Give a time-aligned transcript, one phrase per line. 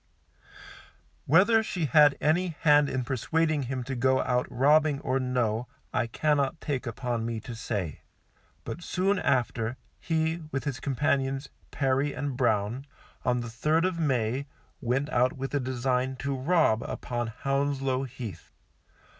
[1.27, 6.07] Whether she had any hand in persuading him to go out robbing or no, I
[6.07, 8.01] cannot take upon me to say,
[8.63, 12.87] but soon after, he, with his companions, Perry and Brown,
[13.23, 14.47] on the 3rd of May,
[14.81, 18.53] went out with a design to rob upon Hounslow Heath.